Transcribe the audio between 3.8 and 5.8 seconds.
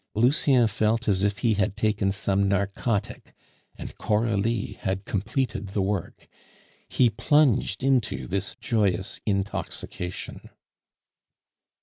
Coralie had completed